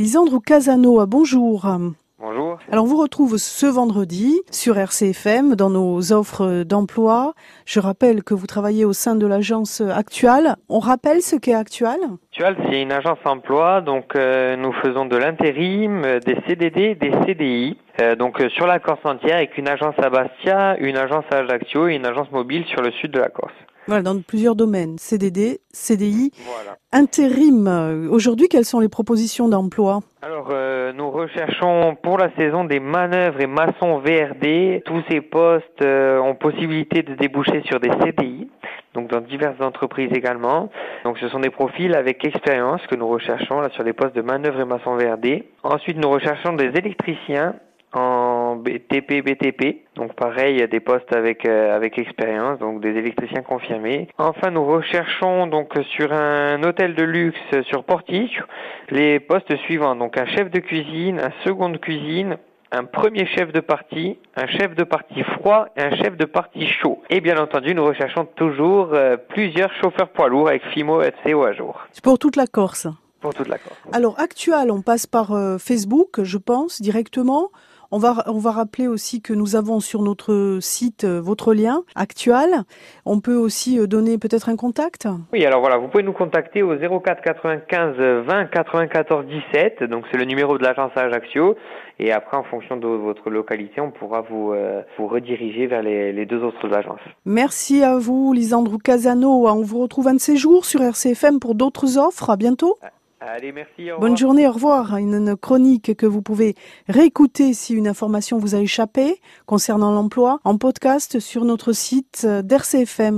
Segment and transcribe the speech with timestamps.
[0.00, 1.70] Lisandro Casano, bonjour.
[2.18, 2.58] Bonjour.
[2.72, 7.34] Alors on vous retrouve ce vendredi sur RCFM dans nos offres d'emploi.
[7.66, 10.56] Je rappelle que vous travaillez au sein de l'agence Actual.
[10.70, 11.98] On rappelle ce qu'est Actual
[12.32, 17.12] Actual, c'est une agence emploi, donc euh, nous faisons de l'intérim, euh, des CDD, des
[17.26, 17.76] CDI.
[18.00, 21.88] Euh, donc sur la Corse entière, avec une agence à Bastia, une agence à Ajaccio
[21.88, 23.52] et une agence mobile sur le sud de la Corse.
[23.86, 26.76] Voilà, dans plusieurs domaines, CDD, CDI, Voilà.
[26.92, 28.08] intérim.
[28.10, 30.00] Aujourd'hui, quelles sont les propositions d'emploi?
[30.22, 34.82] Alors, euh, nous recherchons pour la saison des manœuvres et maçons VRD.
[34.84, 38.48] Tous ces postes euh, ont possibilité de déboucher sur des CDI,
[38.94, 40.68] donc dans diverses entreprises également.
[41.04, 44.22] Donc, ce sont des profils avec expérience que nous recherchons là sur les postes de
[44.22, 45.44] manœuvres et maçons VRD.
[45.64, 47.54] Ensuite, nous recherchons des électriciens
[48.50, 49.84] en BTP, BTP.
[49.96, 54.08] Donc pareil, il y a des postes avec euh, avec expérience, donc des électriciens confirmés.
[54.18, 58.38] Enfin, nous recherchons donc sur un hôtel de luxe sur Portique
[58.90, 59.96] les postes suivants.
[59.96, 62.36] Donc un chef de cuisine, un second de cuisine,
[62.72, 66.66] un premier chef de partie, un chef de partie froid et un chef de partie
[66.66, 67.02] chaud.
[67.10, 71.52] Et bien entendu, nous recherchons toujours euh, plusieurs chauffeurs poids lourds avec FIMO FCO à
[71.52, 72.86] jour C'est pour toute la Corse.
[73.20, 73.78] pour toute la Corse.
[73.92, 77.50] Alors Actual, on passe par euh, Facebook, je pense, directement.
[77.92, 81.82] On va, on va rappeler aussi que nous avons sur notre site euh, votre lien
[81.96, 82.62] actuel.
[83.04, 85.08] On peut aussi euh, donner peut-être un contact.
[85.32, 89.82] Oui, alors voilà, vous pouvez nous contacter au 04 95 20 94 17.
[89.84, 91.56] Donc c'est le numéro de l'agence à Ajaccio.
[91.98, 96.12] Et après, en fonction de votre localité, on pourra vous, euh, vous rediriger vers les,
[96.12, 97.00] les deux autres agences.
[97.26, 99.48] Merci à vous, Lisandro Casano.
[99.48, 102.30] On vous retrouve un de ces jours sur RCFM pour d'autres offres.
[102.30, 102.76] À bientôt.
[103.20, 103.92] Allez, merci.
[103.92, 104.96] Au Bonne journée, au revoir.
[104.96, 106.54] Une, une chronique que vous pouvez
[106.88, 113.08] réécouter si une information vous a échappé concernant l'emploi en podcast sur notre site d'RCFM.